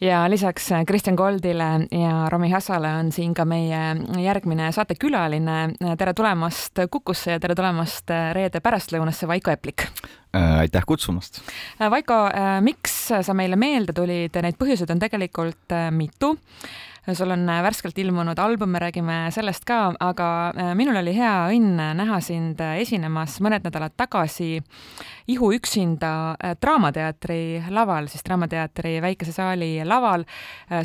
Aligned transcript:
ja 0.00 0.30
lisaks 0.30 0.68
Kristjan 0.86 1.16
Koldile 1.16 1.64
ja 1.90 2.28
Romi 2.28 2.50
Hassale 2.50 2.88
on 2.94 3.12
siin 3.12 3.34
ka 3.34 3.44
meie 3.44 3.80
järgmine 4.22 4.72
saatekülaline. 4.72 5.58
tere 5.98 6.14
tulemast 6.14 6.78
Kukusse 6.90 7.30
ja 7.30 7.40
tere 7.40 7.54
tulemast 7.54 8.10
reede 8.32 8.60
pärastlõunasse, 8.60 9.28
Vaiko 9.28 9.50
Eplik 9.50 9.82
äh,. 10.36 10.58
aitäh 10.58 10.82
kutsumast. 10.86 11.40
Vaiko 11.90 12.26
äh,, 12.26 12.60
miks 12.60 13.08
sa 13.22 13.34
meile 13.34 13.56
meelde 13.56 13.92
tulid, 13.92 14.38
neid 14.42 14.58
põhjuseid 14.58 14.90
on 14.90 14.98
tegelikult 15.02 15.72
äh, 15.72 15.90
mitu 15.90 16.36
sul 17.14 17.30
on 17.30 17.48
äh, 17.48 17.62
värskelt 17.62 17.98
ilmunud 17.98 18.38
album, 18.38 18.70
me 18.70 18.78
räägime 18.78 19.16
sellest 19.32 19.64
ka, 19.64 19.92
aga 20.00 20.28
äh, 20.50 20.72
minul 20.76 20.98
oli 21.00 21.14
hea 21.16 21.34
õnn 21.54 21.80
näha 21.96 22.18
sind 22.24 22.60
äh, 22.60 22.78
esinemas 22.82 23.38
mõned 23.44 23.64
nädalad 23.64 23.94
tagasi 23.96 24.58
Ihu 25.28 25.50
üksinda 25.52 26.10
Draamateatri 26.56 27.68
laval, 27.68 28.08
siis 28.08 28.24
Draamateatri 28.24 28.94
väikese 29.04 29.34
saali 29.36 29.84
laval. 29.84 30.24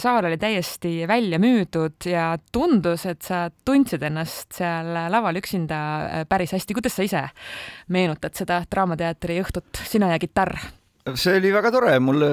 saal 0.03 0.27
oli 0.27 0.37
täiesti 0.37 1.07
välja 1.07 1.39
müüdud 1.39 2.09
ja 2.11 2.25
tundus, 2.51 3.05
et 3.07 3.23
sa 3.23 3.45
tundsid 3.65 4.03
ennast 4.03 4.51
seal 4.59 4.91
laval 5.15 5.39
üksinda 5.39 5.79
päris 6.27 6.51
hästi. 6.51 6.75
kuidas 6.75 6.99
sa 6.99 7.07
ise 7.07 7.25
meenutad 7.87 8.35
seda 8.35 8.65
Draamateatri 8.67 9.39
õhtut, 9.45 9.83
sina 9.87 10.11
ja 10.11 10.19
kitarr? 10.19 10.59
see 11.19 11.37
oli 11.37 11.51
väga 11.51 11.71
tore, 11.73 11.93
mulle, 11.99 12.29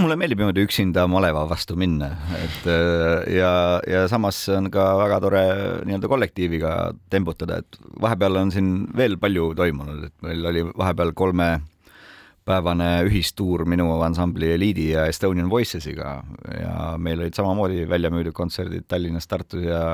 mulle 0.04 0.16
meeldib 0.16 0.40
niimoodi 0.40 0.64
üksinda 0.64 1.04
maleva 1.10 1.42
vastu 1.50 1.76
minna, 1.78 2.10
et 2.38 2.68
äh, 2.70 3.32
ja, 3.36 3.52
ja 3.88 4.04
samas 4.08 4.38
on 4.54 4.70
ka 4.72 4.86
väga 5.00 5.18
tore 5.24 5.42
nii-öelda 5.88 6.10
kollektiiviga 6.10 6.74
tembutada, 7.12 7.60
et 7.60 7.80
vahepeal 8.00 8.40
on 8.40 8.52
siin 8.54 8.70
veel 8.96 9.18
palju 9.20 9.50
toimunud, 9.58 10.06
et 10.08 10.14
meil 10.24 10.46
oli 10.52 10.64
vahepeal 10.70 11.12
kolmepäevane 11.18 12.90
ühistuur 13.10 13.66
minu 13.68 13.90
ansambli 14.06 14.54
Eliidi 14.56 14.90
ja 14.94 15.04
Estonian 15.10 15.50
Voicesiga 15.52 16.16
ja 16.54 16.94
meil 16.98 17.20
olid 17.20 17.36
samamoodi 17.36 17.84
välja 17.90 18.12
müüdud 18.14 18.36
kontserdid 18.36 18.88
Tallinnas, 18.88 19.28
Tartus 19.28 19.66
ja, 19.66 19.84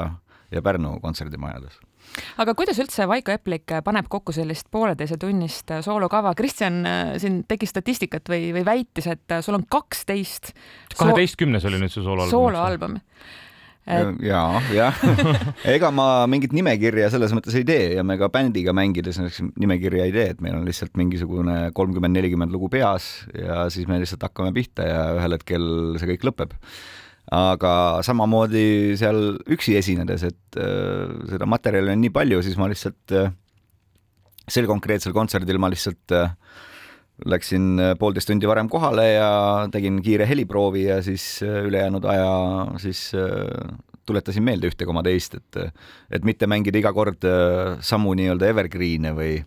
ja 0.52 0.63
Pärnu 0.63 0.98
kontserdimajades 1.02 1.80
aga 2.42 2.56
kuidas 2.59 2.80
üldse 2.82 3.09
Vaiko 3.10 3.34
Eplik 3.34 3.76
paneb 3.84 4.10
kokku 4.12 4.34
sellist 4.36 4.70
pooleteisetunnist 4.74 5.76
soolokava? 5.86 6.34
Kristjan 6.38 6.82
äh, 6.86 7.14
siin 7.23 7.42
tegi 7.48 7.68
statistikat 7.70 8.28
või, 8.32 8.50
või 8.56 8.66
väitis, 8.66 9.10
et 9.12 9.38
sul 9.45 9.58
on 9.58 9.66
kaksteist. 9.70 10.54
kaheteistkümnes 10.96 11.66
oli 11.68 11.82
nüüd 11.82 11.92
see 11.92 12.04
sooloalbum. 12.04 12.32
sooloalbum 12.32 13.00
et.... 13.86 14.20
ja, 14.26 14.42
jah 14.74 15.00
ega 15.76 15.90
ma 15.95 16.08
mingit 16.30 16.54
nimekirja 16.56 17.10
selles 17.14 17.34
mõttes 17.36 17.56
ei 17.58 17.66
tee 17.68 17.95
ja 17.96 18.04
me 18.06 18.18
ka 18.20 18.28
bändiga 18.32 18.74
mängides 18.76 19.20
nimekirja 19.54 20.08
ei 20.08 20.14
tee, 20.14 20.28
et 20.34 20.45
meil 20.45 20.58
on 20.58 20.66
lihtsalt 20.66 20.96
mingisugune 20.98 21.70
kolmkümmend, 21.76 22.16
nelikümmend 22.18 22.54
lugu 22.54 22.70
peas 22.73 23.26
ja 23.34 23.66
siis 23.73 23.88
me 23.90 24.01
lihtsalt 24.02 24.26
hakkame 24.26 24.54
pihta 24.56 24.86
ja 24.86 25.02
ühel 25.18 25.38
hetkel 25.38 25.66
see 26.01 26.14
kõik 26.14 26.30
lõpeb 26.30 26.56
aga 27.35 28.02
samamoodi 28.07 28.95
seal 28.99 29.35
üksi 29.51 29.74
esinedes, 29.80 30.23
et 30.29 30.60
äh, 30.63 31.10
seda 31.32 31.49
materjali 31.51 31.95
on 31.95 32.02
nii 32.05 32.15
palju, 32.15 32.43
siis 32.46 32.59
ma 32.60 32.69
lihtsalt 32.71 33.15
äh, 33.19 33.32
sel 34.46 34.69
konkreetsel 34.71 35.15
kontserdil 35.16 35.59
ma 35.59 35.71
lihtsalt 35.73 36.15
äh, 36.15 36.30
läksin 37.27 37.80
äh, 37.82 37.95
poolteist 37.99 38.30
tundi 38.30 38.47
varem 38.49 38.71
kohale 38.71 39.09
ja 39.16 39.30
tegin 39.73 39.99
kiire 40.04 40.29
heliproovi 40.29 40.87
ja 40.87 41.01
siis 41.02 41.43
äh, 41.43 41.65
ülejäänud 41.66 42.07
aja 42.13 42.30
siis 42.82 43.09
äh, 43.19 43.74
tuletasin 44.07 44.45
meelde 44.47 44.71
ühte 44.71 44.87
koma 44.87 45.02
teist, 45.02 45.35
et 45.35 45.59
et 46.15 46.27
mitte 46.29 46.47
mängida 46.47 46.79
iga 46.79 46.93
kord 46.95 47.27
samu 47.82 48.13
nii-öelda 48.15 48.52
evergreen'e 48.52 49.10
või, 49.16 49.41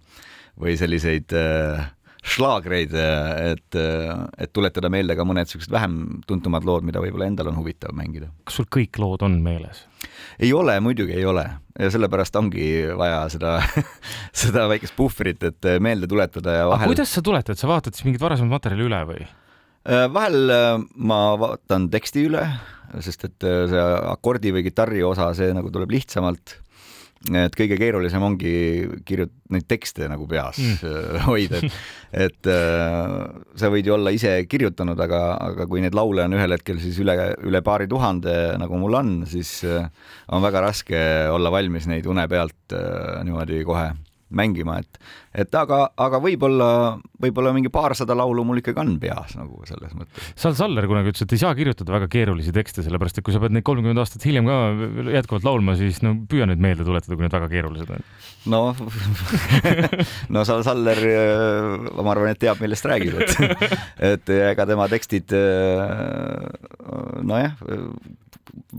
või 0.59 0.75
selliseid 0.75 1.31
äh, 1.31 1.85
šlaagreid, 2.19 2.93
et, 2.93 3.77
et 3.79 4.51
tuletada 4.53 4.91
meelde 4.91 5.15
ka 5.15 5.23
mõned 5.27 5.49
siuksed 5.49 5.71
vähem 5.71 6.21
tuntumad 6.27 6.67
lood, 6.67 6.83
mida 6.87 6.99
võib-olla 7.03 7.29
endal 7.29 7.51
on 7.51 7.59
huvitav 7.61 7.95
mängida. 7.95 8.27
kas 8.43 8.59
sul 8.59 8.67
kõik 8.67 8.99
lood 8.99 9.23
on 9.25 9.39
meeles? 9.45 9.85
ei 10.39 10.51
ole, 10.55 10.75
muidugi 10.83 11.15
ei 11.15 11.25
ole 11.27 11.45
ja 11.79 11.91
sellepärast 11.93 12.35
ongi 12.39 12.69
vaja 12.99 13.21
seda 13.31 13.57
seda 14.43 14.67
väikest 14.71 14.95
puhvrit, 14.97 15.43
et 15.47 15.69
meelde 15.83 16.09
tuletada 16.11 16.59
ja 16.61 16.69
vahel. 16.71 16.91
kuidas 16.91 17.13
sa 17.15 17.23
tuletad, 17.25 17.59
sa 17.59 17.71
vaatad 17.71 17.95
siis 17.95 18.07
mingit 18.07 18.23
varasemat 18.23 18.59
materjali 18.59 18.87
üle 18.89 19.03
või? 19.13 19.27
Äh, 19.87 20.07
vahel 20.11 20.51
äh, 20.51 20.81
ma 20.99 21.19
vaatan 21.39 21.87
teksti 21.93 22.25
üle, 22.27 22.43
sest 23.05 23.23
et 23.29 23.47
äh, 23.47 23.63
see 23.71 23.85
akordi 24.11 24.51
või 24.55 24.65
kitarri 24.67 25.03
osa, 25.07 25.31
see 25.37 25.53
nagu 25.55 25.71
tuleb 25.71 25.93
lihtsamalt 25.95 26.57
et 27.27 27.55
kõige 27.57 27.75
keerulisem 27.79 28.23
ongi 28.23 28.53
kirjut-, 29.07 29.33
neid 29.51 29.65
tekste 29.67 30.07
nagu 30.11 30.27
peas 30.29 30.59
mm. 30.61 30.99
hoida, 31.27 31.59
et, 31.59 31.79
et 32.27 32.51
äh, 32.51 33.15
sa 33.59 33.71
võid 33.73 33.89
ju 33.89 33.95
olla 33.97 34.13
ise 34.15 34.37
kirjutanud, 34.49 34.99
aga, 35.03 35.23
aga 35.49 35.67
kui 35.69 35.83
neid 35.83 35.97
laule 35.97 36.23
on 36.25 36.37
ühel 36.37 36.55
hetkel 36.55 36.79
siis 36.81 36.99
üle, 37.03 37.15
üle 37.43 37.63
paari 37.65 37.89
tuhande, 37.91 38.35
nagu 38.61 38.79
mul 38.79 38.99
on, 39.01 39.15
siis 39.29 39.59
äh, 39.67 39.89
on 40.31 40.45
väga 40.45 40.63
raske 40.69 41.01
olla 41.33 41.51
valmis 41.53 41.89
neid 41.91 42.07
une 42.09 42.27
pealt 42.31 42.77
äh, 42.77 43.19
niimoodi 43.27 43.65
kohe 43.67 43.89
mängima, 44.35 44.77
et, 44.83 44.99
et 45.43 45.55
aga, 45.57 45.79
aga 45.97 46.19
võib-olla, 46.21 46.69
võib-olla 47.21 47.53
mingi 47.55 47.71
paarsada 47.73 48.15
laulu 48.17 48.43
mul 48.45 48.61
ikkagi 48.61 48.81
on 48.83 48.95
peas 49.01 49.35
nagu 49.37 49.63
selles 49.67 49.95
mõttes. 49.97 50.29
Sal 50.39 50.55
Saller 50.57 50.87
kunagi 50.89 51.13
ütles, 51.13 51.25
et 51.25 51.35
ei 51.35 51.41
saa 51.41 51.55
kirjutada 51.57 51.95
väga 51.95 52.09
keerulisi 52.11 52.53
tekste, 52.55 52.85
sellepärast 52.85 53.19
et 53.19 53.25
kui 53.25 53.35
sa 53.35 53.41
pead 53.41 53.55
neid 53.55 53.65
kolmkümmend 53.67 54.01
aastat 54.01 54.25
hiljem 54.27 54.49
ka 54.49 54.59
jätkuvalt 55.17 55.47
laulma, 55.47 55.75
siis 55.79 56.01
no 56.05 56.13
püüa 56.29 56.47
nüüd 56.49 56.61
meelde 56.63 56.87
tuletada, 56.87 57.17
kui 57.17 57.25
need 57.25 57.37
väga 57.39 57.49
keerulised 57.51 57.93
on. 57.95 58.07
no 58.53 58.61
no 60.35 60.45
Sal 60.47 60.63
Saller, 60.67 61.03
ma 61.97 62.13
arvan, 62.13 62.33
et 62.33 62.41
teab, 62.41 62.61
millest 62.63 62.85
räägib, 62.89 63.19
et, 63.25 63.69
et 64.13 64.33
ega 64.53 64.69
tema 64.69 64.89
tekstid 64.91 65.33
nojah, 67.25 67.57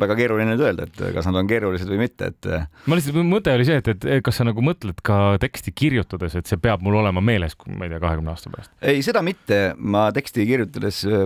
väga 0.01 0.17
keeruline 0.19 0.53
nüüd 0.53 0.65
öelda, 0.65 0.87
et 0.89 1.03
kas 1.15 1.29
nad 1.29 1.39
on 1.41 1.51
keerulised 1.51 1.91
või 1.91 2.03
mitte, 2.05 2.31
et. 2.33 2.51
ma 2.91 2.99
lihtsalt, 2.99 3.21
mõte 3.27 3.55
oli 3.57 3.69
see, 3.69 3.81
et, 3.83 3.91
et 3.91 4.25
kas 4.25 4.41
sa 4.41 4.47
nagu 4.49 4.65
mõtled 4.65 5.03
ka 5.07 5.37
teksti 5.43 5.75
kirjutades, 5.77 6.37
et 6.39 6.51
see 6.51 6.61
peab 6.61 6.85
mul 6.87 7.01
olema 7.03 7.23
meeles, 7.25 7.57
ma 7.69 7.87
ei 7.87 7.95
tea, 7.95 8.03
kahekümne 8.03 8.35
aasta 8.35 8.53
pärast? 8.53 8.73
ei, 8.81 9.05
seda 9.07 9.23
mitte, 9.27 9.61
ma 9.77 10.09
teksti 10.17 10.47
kirjutades 10.49 11.05
äh, 11.09 11.25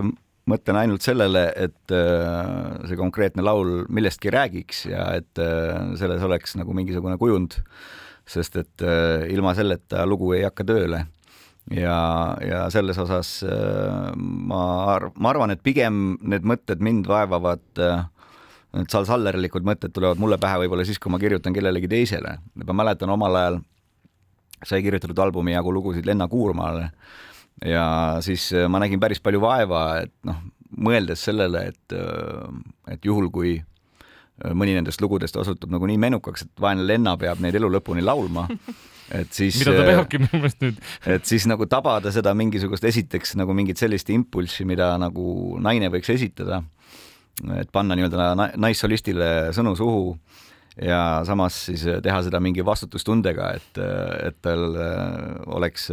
mõtlen 0.49 0.77
ainult 0.77 1.05
sellele, 1.05 1.47
et 1.57 1.93
see 2.85 2.97
konkreetne 2.99 3.41
laul 3.41 3.87
millestki 3.89 4.29
räägiks 4.33 4.83
ja 4.91 5.07
et 5.17 5.41
selles 5.97 6.21
oleks 6.21 6.53
nagu 6.59 6.75
mingisugune 6.77 7.17
kujund, 7.17 7.57
sest 8.29 8.59
et 8.61 8.85
ilma 9.33 9.55
selleta 9.57 10.05
lugu 10.05 10.35
ei 10.37 10.43
hakka 10.45 10.67
tööle 10.69 11.01
ja, 11.71 12.37
ja 12.45 12.65
selles 12.73 12.97
osas 13.01 13.39
ma 14.15 14.65
arv-, 14.95 15.15
ma 15.17 15.31
arvan, 15.33 15.53
et 15.53 15.63
pigem 15.65 16.17
need 16.21 16.45
mõtted 16.47 16.83
mind 16.83 17.09
vaevavad 17.09 17.81
äh, 17.81 18.05
need 18.75 18.91
salsallerlikud 18.91 19.65
mõtted 19.67 19.93
tulevad 19.95 20.19
mulle 20.21 20.37
pähe 20.41 20.59
võib-olla 20.63 20.85
siis, 20.87 20.99
kui 20.99 21.13
ma 21.13 21.19
kirjutan 21.21 21.55
kellelegi 21.55 21.89
teisele. 21.91 22.37
ma 22.65 22.77
mäletan 22.83 23.09
omal 23.09 23.39
ajal 23.39 23.61
sai 24.65 24.81
kirjutatud 24.83 25.19
albumi 25.19 25.55
jagu 25.55 25.73
lugusid 25.73 26.05
Lenna 26.05 26.27
Kuurmaale 26.27 26.89
ja 27.65 27.85
siis 28.25 28.49
äh, 28.53 28.67
ma 28.69 28.81
nägin 28.83 28.99
päris 28.99 29.21
palju 29.23 29.41
vaeva, 29.43 29.85
et 30.03 30.13
noh, 30.27 30.41
mõeldes 30.75 31.23
sellele, 31.27 31.69
et, 31.71 31.95
äh, 31.95 32.91
et 32.95 33.05
juhul, 33.05 33.29
kui 33.33 33.55
äh, 33.59 34.51
mõni 34.51 34.75
nendest 34.75 35.03
lugudest 35.03 35.37
osutub 35.39 35.71
nagu 35.73 35.87
nii 35.87 35.99
menukaks, 36.01 36.47
et 36.47 36.61
vaene 36.61 36.85
Lenna 36.87 37.15
peab 37.21 37.43
neid 37.43 37.55
elu 37.55 37.69
lõpuni 37.77 38.03
laulma, 38.03 38.47
et 39.19 39.31
siis 39.35 39.61
mida 39.61 39.77
ta 39.77 39.87
peabki 39.87 40.21
minu 40.23 40.41
meelest 40.41 40.63
nüüd 40.65 40.81
et 41.15 41.27
siis 41.29 41.47
nagu 41.49 41.67
tabada 41.71 42.11
seda 42.15 42.35
mingisugust, 42.37 42.87
esiteks 42.91 43.37
nagu 43.39 43.55
mingit 43.55 43.79
sellist 43.81 44.11
impulssi, 44.11 44.67
mida 44.67 44.93
nagu 45.01 45.59
naine 45.63 45.91
võiks 45.93 46.11
esitada 46.15 46.63
et 47.59 47.71
panna 47.71 47.97
nii-öelda 47.97 48.51
naissolistile 48.57 49.29
sõnu 49.55 49.75
suhu 49.75 50.17
ja 50.81 51.21
samas 51.27 51.55
siis 51.69 51.85
teha 52.03 52.17
seda 52.25 52.39
mingi 52.43 52.63
vastutustundega, 52.65 53.49
et, 53.55 53.79
et 54.27 54.37
tal 54.43 54.75
oleks, 55.55 55.87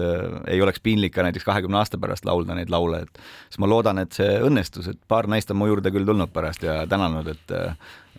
ei 0.50 0.62
oleks 0.62 0.82
piinlik 0.82 1.14
ka 1.14 1.24
näiteks 1.26 1.46
kahekümne 1.46 1.78
aasta 1.78 2.00
pärast 2.02 2.26
laulda 2.26 2.56
neid 2.58 2.72
laule, 2.72 3.04
et 3.06 3.20
siis 3.48 3.60
ma 3.62 3.70
loodan, 3.70 4.02
et 4.02 4.14
see 4.16 4.40
õnnestus, 4.42 4.88
et 4.90 4.98
paar 5.08 5.28
naist 5.30 5.52
on 5.54 5.60
mu 5.60 5.68
juurde 5.70 5.92
küll 5.94 6.08
tulnud 6.08 6.32
pärast 6.34 6.66
ja 6.66 6.82
tänanud, 6.90 7.34
et 7.34 7.60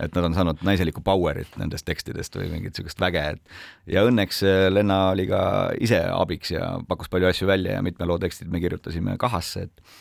et 0.01 0.15
nad 0.17 0.25
on 0.25 0.33
saanud 0.33 0.63
naiselikku 0.65 1.03
power'it 1.05 1.51
nendest 1.61 1.85
tekstidest 1.85 2.33
või 2.33 2.47
mingit 2.49 2.73
niisugust 2.73 3.01
väge, 3.03 3.21
et 3.35 3.93
ja 3.93 4.01
õnneks 4.07 4.39
Lenna 4.73 5.11
oli 5.11 5.27
ka 5.29 5.43
ise 5.85 5.99
abiks 6.09 6.55
ja 6.55 6.71
pakkus 6.87 7.11
palju 7.13 7.29
asju 7.29 7.47
välja 7.47 7.75
ja 7.75 7.83
mitme 7.85 8.07
loo 8.09 8.17
tekstid 8.17 8.49
me 8.49 8.63
kirjutasime 8.63 9.13
kahasse, 9.21 9.67
et 9.67 9.93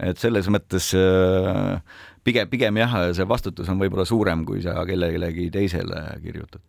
et 0.00 0.20
selles 0.20 0.48
mõttes 0.52 0.92
äh, 0.96 1.78
pigem, 2.24 2.50
pigem 2.52 2.82
jah, 2.82 2.98
see 3.16 3.26
vastutus 3.28 3.68
on 3.72 3.80
võib-olla 3.80 4.06
suurem, 4.08 4.44
kui 4.48 4.62
sa 4.64 4.76
kellelegi 4.88 5.50
teisele 5.54 6.04
kirjutad 6.22 6.62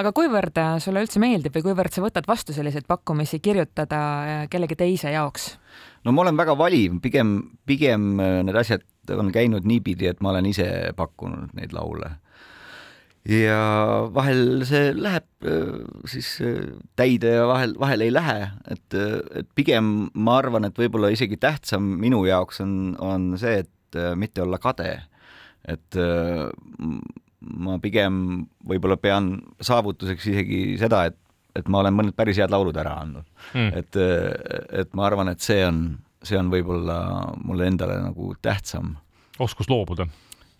aga 0.00 0.12
kuivõrd 0.16 0.60
äh, 0.60 0.76
sulle 0.82 1.02
üldse 1.04 1.22
meeldib 1.22 1.56
või 1.56 1.70
kuivõrd 1.70 1.94
sa 1.94 2.04
võtad 2.04 2.28
vastu 2.28 2.54
selliseid 2.56 2.86
pakkumisi 2.90 3.40
kirjutada 3.42 4.00
äh, 4.00 4.46
kellegi 4.52 4.78
teise 4.78 5.14
jaoks? 5.14 5.54
no 6.04 6.14
ma 6.14 6.26
olen 6.26 6.38
väga 6.38 6.56
valiv, 6.58 7.00
pigem, 7.02 7.36
pigem 7.66 8.16
need 8.20 8.56
asjad 8.56 8.86
on 9.10 9.32
käinud 9.34 9.64
niipidi, 9.66 10.06
et 10.06 10.20
ma 10.22 10.30
olen 10.34 10.46
ise 10.52 10.66
pakkunud 10.96 11.56
neid 11.58 11.72
laule 11.74 12.12
ja 13.28 13.58
vahel 14.14 14.62
see 14.68 14.94
läheb 14.96 15.26
äh, 15.44 15.82
siis 16.08 16.32
äh, 16.44 16.70
täide 16.96 17.34
ja 17.36 17.44
vahel, 17.50 17.74
vahel 17.80 18.06
ei 18.06 18.12
lähe, 18.14 18.48
et, 18.72 18.96
äh, 18.96 19.18
et 19.42 19.50
pigem 19.54 20.08
ma 20.14 20.38
arvan, 20.40 20.64
et 20.68 20.78
võib-olla 20.80 21.12
isegi 21.12 21.36
tähtsam 21.40 21.84
minu 22.00 22.22
jaoks 22.28 22.62
on, 22.64 22.96
on 23.00 23.34
see, 23.40 23.60
et 23.64 23.70
et 23.90 24.16
mitte 24.16 24.42
olla 24.42 24.58
kade. 24.62 25.02
et 25.68 25.96
ma 27.40 27.74
pigem 27.82 28.14
võib-olla 28.64 28.96
pean 28.96 29.32
saavutuseks 29.60 30.26
isegi 30.30 30.60
seda, 30.80 31.04
et, 31.10 31.16
et 31.58 31.68
ma 31.68 31.82
olen 31.82 31.96
mõned 31.98 32.16
päris 32.16 32.38
head 32.40 32.54
laulud 32.54 32.76
ära 32.80 32.94
andnud 33.02 33.26
mm.. 33.52 33.72
et, 33.76 33.98
et 34.80 34.94
ma 34.94 35.08
arvan, 35.08 35.28
et 35.28 35.42
see 35.44 35.60
on, 35.66 35.98
see 36.22 36.38
on 36.38 36.48
võib-olla 36.54 36.96
mulle 37.44 37.68
endale 37.68 37.98
nagu 38.00 38.32
tähtsam. 38.42 38.94
oskus 39.38 39.68
loobuda 39.68 40.08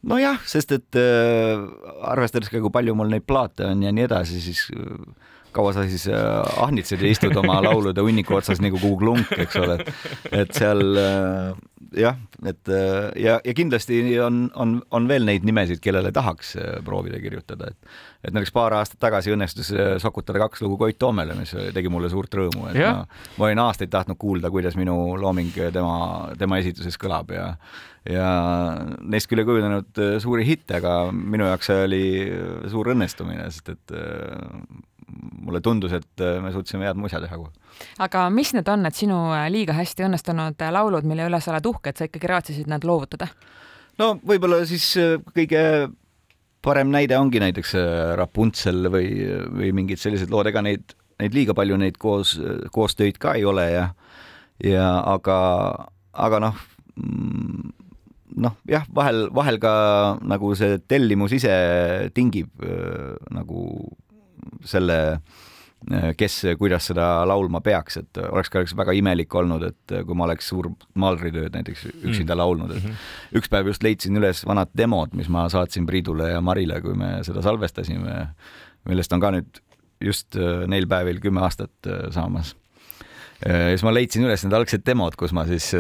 nojah, 0.07 0.41
sest 0.49 0.73
et 0.77 0.99
äh, 0.99 1.61
arvestades 2.09 2.51
ka, 2.53 2.61
kui 2.63 2.73
palju 2.73 2.97
mul 2.97 3.13
neid 3.13 3.27
plaate 3.29 3.67
on 3.69 3.83
ja 3.85 3.93
nii 3.95 4.07
edasi, 4.09 4.41
siis 4.45 4.67
äh, 4.75 5.01
kaua 5.55 5.75
sa 5.77 5.87
siis 5.89 6.07
äh, 6.11 6.63
ahnitsed 6.65 7.03
ja 7.03 7.11
istud 7.11 7.37
oma 7.41 7.61
laulude 7.65 8.05
hunniku 8.05 8.39
otsas 8.39 8.63
nagu 8.63 8.79
kuhu 8.81 9.01
klunk, 9.01 9.35
eks 9.45 9.59
ole, 9.61 9.81
et 10.31 10.55
seal 10.57 10.85
äh, 11.01 11.53
jah, 11.97 12.17
et 12.47 12.69
äh, 12.69 13.11
ja, 13.23 13.39
ja 13.45 13.55
kindlasti 13.57 14.01
on, 14.23 14.45
on, 14.55 14.79
on 14.95 15.09
veel 15.11 15.25
neid 15.27 15.45
nimesid, 15.47 15.81
kellele 15.83 16.13
tahaks 16.15 16.55
äh, 16.59 16.79
proovida 16.87 17.21
kirjutada, 17.23 17.71
et 17.73 17.99
et 18.21 18.35
näiteks 18.37 18.53
paar 18.53 18.75
aastat 18.77 19.01
tagasi 19.01 19.33
õnnestus 19.33 19.71
äh, 19.73 19.95
sokutada 20.03 20.43
kaks 20.43 20.61
lugu 20.61 20.77
Koit 20.81 20.99
Toomele, 21.01 21.35
mis 21.39 21.55
tegi 21.75 21.93
mulle 21.93 22.11
suurt 22.13 22.35
rõõmu, 22.37 22.69
et 22.71 22.81
yeah. 22.83 23.01
ma, 23.01 23.23
ma 23.39 23.49
olin 23.49 23.63
aastaid 23.65 23.93
tahtnud 23.93 24.19
kuulda, 24.21 24.51
kuidas 24.53 24.77
minu 24.79 24.97
looming 25.21 25.57
tema, 25.73 25.95
tema 26.39 26.61
esituses 26.61 27.01
kõlab 27.01 27.33
ja 27.35 27.55
ja 28.09 28.29
neist 29.05 29.29
küll 29.29 29.43
ei 29.43 29.49
kujunenud 29.49 29.99
suuri 30.25 30.47
hitte, 30.49 30.79
aga 30.79 31.11
minu 31.13 31.49
jaoks 31.51 31.69
see 31.69 31.83
oli 31.85 32.05
suur 32.73 32.95
õnnestumine, 32.95 33.51
sest 33.53 33.75
et 33.75 33.97
mulle 35.41 35.61
tundus, 35.65 35.93
et 35.97 36.25
me 36.43 36.53
suutsime 36.55 36.87
head 36.87 36.99
musa 37.01 37.21
teha 37.23 37.39
kohe 37.41 37.53
aga 38.03 38.27
mis 38.35 38.53
need 38.57 38.69
on, 38.71 38.85
need 38.85 38.97
sinu 38.97 39.19
äh, 39.35 39.47
liiga 39.53 39.75
hästi 39.77 40.07
õnnestunud 40.09 40.61
äh, 40.61 40.73
laulud, 40.75 41.07
mille 41.09 41.27
üle 41.29 41.41
sa 41.43 41.55
oled 41.55 41.69
uhke, 41.71 41.93
et 41.93 42.01
sa 42.01 42.09
ikkagi 42.09 42.31
raatsisid 42.31 42.71
nad 42.71 42.85
loovutada? 42.87 43.31
no 44.01 44.13
võib-olla 44.27 44.63
siis 44.69 44.93
äh, 45.01 45.17
kõige 45.35 45.63
parem 46.61 46.91
näide 46.93 47.17
ongi 47.17 47.41
näiteks 47.41 47.73
Rapunzel 48.21 48.91
või, 48.93 49.07
või 49.49 49.71
mingid 49.73 50.01
sellised 50.03 50.33
lood, 50.33 50.51
ega 50.51 50.61
neid, 50.65 50.93
neid 51.23 51.37
liiga 51.37 51.57
palju 51.57 51.79
neid 51.81 51.97
koos, 52.01 52.35
koostöid 52.75 53.17
ka 53.21 53.33
ei 53.39 53.47
ole 53.49 53.65
ja, 53.73 53.87
ja 54.61 54.91
aga, 55.09 55.39
aga 56.13 56.43
noh, 56.45 56.61
mm, 57.01 57.73
noh, 58.45 58.59
jah, 58.69 58.85
vahel, 58.93 59.29
vahel 59.35 59.57
ka 59.63 59.73
nagu 60.21 60.53
see 60.59 60.77
tellimus 60.91 61.33
ise 61.39 61.55
tingib 62.17 62.53
äh, 62.61 63.17
nagu 63.33 63.65
selle 64.65 64.99
äh, 65.13 65.47
Äh, 65.89 66.11
kes, 66.13 66.43
kuidas 66.61 66.85
seda 66.91 67.23
laulma 67.25 67.63
peaks, 67.65 67.97
et 68.03 68.19
oleks 68.21 68.51
ka 68.53 68.61
üks 68.61 68.75
väga 68.77 68.93
imelik 68.99 69.33
olnud, 69.35 69.63
et 69.65 69.95
kui 70.05 70.17
ma 70.19 70.27
oleks 70.27 70.51
suur 70.53 70.69
maalritööd 71.01 71.55
näiteks 71.57 71.87
üksinda 71.89 72.35
mm. 72.35 72.41
laulnud, 72.43 72.75
et 72.75 72.83
mm 72.83 72.91
-hmm. 72.91 73.39
üks 73.41 73.49
päev 73.49 73.71
just 73.73 73.83
leidsin 73.83 74.21
üles 74.21 74.45
vanad 74.47 74.69
demod, 74.77 75.15
mis 75.17 75.31
ma 75.33 75.49
saatsin 75.49 75.87
Priidule 75.89 76.29
ja 76.35 76.41
Marile, 76.45 76.83
kui 76.85 76.93
me 76.95 77.25
seda 77.25 77.41
salvestasime, 77.43 78.27
millest 78.85 79.13
on 79.13 79.21
ka 79.21 79.31
nüüd 79.33 79.63
just 80.05 80.37
äh, 80.37 80.67
neil 80.69 80.87
päevil 80.87 81.21
kümme 81.21 81.41
aastat 81.41 81.73
äh, 81.87 82.11
saamas 82.13 82.57
ja 83.41 83.73
siis 83.73 83.83
ma 83.83 83.95
leidsin 83.95 84.25
üles 84.29 84.45
need 84.45 84.53
algsed 84.53 84.85
demod, 84.85 85.17
kus 85.17 85.33
ma 85.33 85.47
siis 85.49 85.73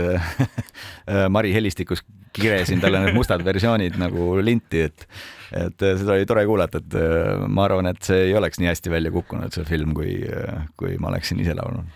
Mari 1.36 1.52
helistikus 1.52 2.00
kiresin 2.32 2.80
talle 2.80 3.02
need 3.04 3.16
mustad 3.16 3.44
versioonid 3.44 3.98
nagu 4.00 4.32
linti, 4.44 4.86
et 4.88 5.06
et 5.50 5.82
äh, 5.82 5.96
seda 5.98 6.14
oli 6.14 6.26
tore 6.28 6.44
kuulata, 6.46 6.78
et 6.78 6.96
äh, 6.98 7.44
ma 7.50 7.66
arvan, 7.66 7.90
et 7.90 8.02
see 8.06 8.28
ei 8.28 8.34
oleks 8.38 8.60
nii 8.60 8.70
hästi 8.70 8.92
välja 8.92 9.12
kukkunud, 9.14 9.52
see 9.54 9.66
film, 9.68 9.94
kui, 9.96 10.14
äh, 10.22 10.66
kui 10.78 10.96
ma 11.02 11.10
oleksin 11.10 11.40
ise 11.42 11.56
laulnud. 11.58 11.88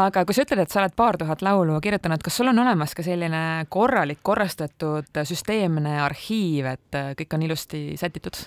aga 0.00 0.24
kui 0.24 0.36
sa 0.36 0.46
ütled, 0.46 0.62
et 0.64 0.72
sa 0.72 0.82
oled 0.82 0.96
paar 0.96 1.18
tuhat 1.20 1.44
laulu 1.44 1.80
kirjutanud, 1.84 2.22
kas 2.24 2.40
sul 2.40 2.52
on 2.52 2.62
olemas 2.64 2.96
ka 2.96 3.04
selline 3.06 3.42
korralik, 3.72 4.22
korrastatud 4.24 5.24
süsteemne 5.28 5.98
arhiiv, 6.06 6.72
et 6.72 7.02
kõik 7.20 7.36
on 7.36 7.50
ilusti 7.50 7.90
sätitud? 8.00 8.46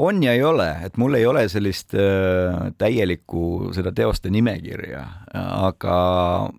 on 0.00 0.22
ja 0.24 0.32
ei 0.32 0.40
ole, 0.40 0.70
et 0.86 0.94
mul 0.96 1.18
ei 1.18 1.26
ole 1.28 1.42
sellist 1.52 1.92
täielikku 2.80 3.74
seda 3.76 3.90
teoste 3.92 4.30
nimekirja, 4.32 5.02
aga 5.36 5.96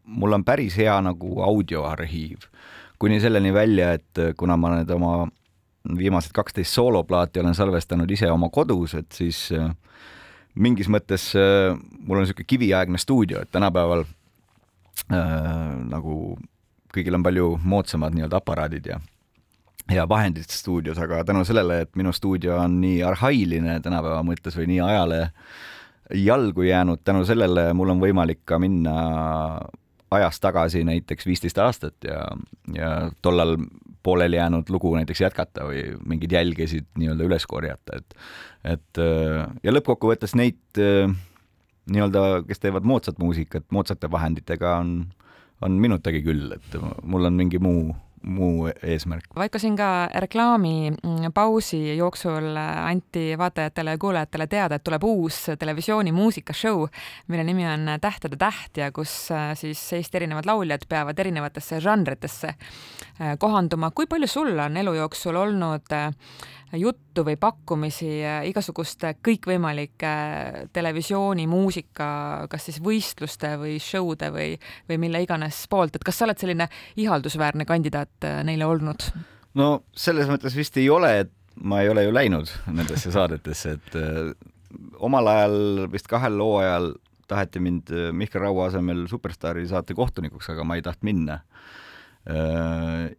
mul 0.05 0.37
on 0.37 0.45
päris 0.45 0.77
hea 0.77 0.99
nagu 1.01 1.39
audioarhiiv 1.41 2.45
kuni 2.99 3.19
selleni 3.19 3.53
välja, 3.53 3.93
et 3.97 4.21
kuna 4.37 4.57
ma 4.57 4.75
need 4.77 4.91
oma 4.95 5.25
viimased 5.97 6.33
kaksteist 6.33 6.73
sooloplaati 6.73 7.39
olen 7.39 7.55
salvestanud 7.55 8.11
ise 8.11 8.29
oma 8.31 8.49
kodus, 8.49 8.95
et 8.97 9.11
siis 9.13 9.49
äh, 9.53 9.69
mingis 10.55 10.89
mõttes 10.91 11.31
äh, 11.37 11.75
mul 11.99 12.19
on 12.19 12.25
niisugune 12.25 12.47
kiviaegne 12.49 13.01
stuudio, 13.01 13.43
et 13.43 13.51
tänapäeval 13.53 14.05
äh, 14.05 15.27
nagu 15.91 16.37
kõigil 16.95 17.17
on 17.17 17.25
palju 17.25 17.51
moodsamad 17.63 18.15
nii-öelda 18.15 18.41
aparaadid 18.41 18.89
ja 18.93 18.99
ja 19.91 20.07
vahendid 20.09 20.49
stuudios, 20.49 20.97
aga 20.97 21.21
tänu 21.27 21.43
sellele, 21.45 21.83
et 21.85 21.91
minu 21.95 22.13
stuudio 22.15 22.57
on 22.57 22.79
nii 22.81 23.03
arhailine 23.05 23.79
tänapäeva 23.85 24.23
mõttes 24.25 24.57
või 24.57 24.71
nii 24.71 24.81
ajale 24.81 25.19
jalgu 26.17 26.65
jäänud, 26.65 27.03
tänu 27.05 27.25
sellele 27.25 27.67
mul 27.73 27.93
on 27.93 28.01
võimalik 28.01 28.41
ka 28.49 28.57
minna 28.61 28.95
ajas 30.11 30.39
tagasi 30.39 30.83
näiteks 30.85 31.25
viisteist 31.25 31.57
aastat 31.57 32.07
ja, 32.07 32.21
ja 32.73 33.11
tollal 33.21 33.57
pooleli 34.03 34.37
jäänud 34.37 34.69
lugu 34.69 34.95
näiteks 34.95 35.21
jätkata 35.21 35.65
või 35.65 35.81
mingeid 36.05 36.31
jälgesid 36.31 36.85
nii-öelda 36.97 37.25
üles 37.25 37.47
korjata, 37.49 37.97
et 37.97 38.17
et 38.65 39.01
ja 39.63 39.73
lõppkokkuvõttes 39.73 40.35
neid 40.37 40.77
nii-öelda, 41.91 42.43
kes 42.47 42.61
teevad 42.61 42.85
moodsat 42.85 43.19
muusikat 43.21 43.65
moodsate 43.73 44.09
vahenditega, 44.11 44.77
on, 44.81 45.05
on 45.61 45.77
minutagi 45.81 46.21
küll, 46.25 46.53
et 46.55 46.77
mul 47.03 47.29
on 47.29 47.37
mingi 47.37 47.59
muu 47.61 47.95
muu 48.25 48.69
eesmärk. 48.83 49.27
Vaiko, 49.35 49.59
siin 49.59 49.75
ka 49.77 50.09
reklaamipausi 50.15 51.97
jooksul 51.97 52.55
anti 52.57 53.37
vaatajatele 53.37 53.95
ja 53.95 53.97
kuulajatele 54.01 54.47
teada, 54.47 54.79
et 54.79 54.83
tuleb 54.83 55.03
uus 55.03 55.39
televisiooni 55.59 56.11
muusikashow, 56.11 56.87
mille 57.27 57.43
nimi 57.43 57.67
on 57.67 57.89
Tähtede 58.01 58.37
täht 58.37 58.77
ja 58.77 58.91
kus 58.91 59.31
äh, 59.31 59.53
siis 59.57 59.81
Eesti 59.93 60.17
erinevad 60.17 60.45
lauljad 60.45 60.87
peavad 60.89 61.19
erinevatesse 61.19 61.79
žanritesse 61.81 62.47
äh, 62.47 63.37
kohanduma. 63.39 63.91
kui 63.91 64.07
palju 64.07 64.27
sul 64.27 64.59
on 64.59 64.77
elu 64.77 64.93
jooksul 64.93 65.35
olnud 65.35 65.93
äh, 65.93 66.11
juttu 66.73 67.23
või 67.25 67.37
pakkumisi 67.39 68.09
igasuguste 68.49 69.15
kõikvõimalike 69.23 70.13
televisiooni, 70.73 71.45
muusika, 71.47 72.07
kas 72.51 72.67
siis 72.69 72.81
võistluste 72.83 73.55
või 73.61 73.77
show'de 73.81 74.31
või, 74.33 74.55
või 74.89 74.99
mille 75.05 75.21
iganes 75.23 75.65
poolt, 75.71 75.95
et 75.95 76.05
kas 76.05 76.19
sa 76.19 76.27
oled 76.27 76.41
selline 76.41 76.67
ihaldusväärne 77.01 77.65
kandidaat 77.65 78.27
äh, 78.27 78.41
neile 78.47 78.67
olnud? 78.69 79.09
no 79.55 79.69
selles 79.95 80.29
mõttes 80.31 80.55
vist 80.57 80.77
ei 80.81 80.89
ole, 80.91 81.11
et 81.25 81.33
ma 81.63 81.81
ei 81.83 81.89
ole 81.89 82.03
ju 82.07 82.13
läinud 82.15 82.51
nendesse 82.67 83.13
saadetesse, 83.13 83.77
et 83.77 83.99
äh, 83.99 84.33
omal 84.99 85.31
ajal 85.31 85.59
vist 85.91 86.09
kahel 86.11 86.39
hooajal 86.43 86.93
taheti 87.29 87.61
mind 87.63 87.91
äh, 87.93 88.09
Mihkel 88.13 88.43
Raua 88.43 88.69
asemel 88.71 89.05
Superstaari 89.11 89.67
saate 89.69 89.95
kohtunikuks, 89.97 90.49
aga 90.53 90.67
ma 90.67 90.79
ei 90.79 90.85
tahtnud 90.85 91.11
minna. 91.11 91.41